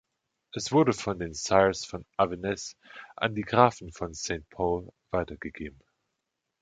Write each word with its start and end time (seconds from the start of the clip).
Es 0.55 0.71
wurde 0.71 0.93
von 0.93 1.19
den 1.19 1.35
Sires 1.35 1.85
von 1.85 2.07
Avesnes 2.17 2.75
an 3.17 3.35
die 3.35 3.43
Grafen 3.43 3.91
von 3.91 4.15
Saint 4.15 4.49
Pol 4.49 4.91
weitergegeben. 5.11 5.79